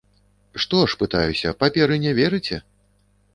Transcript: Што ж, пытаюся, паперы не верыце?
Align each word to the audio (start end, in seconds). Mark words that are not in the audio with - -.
Што 0.63 0.79
ж, 0.89 0.97
пытаюся, 1.01 1.53
паперы 1.61 1.99
не 2.07 2.15
верыце? 2.21 2.61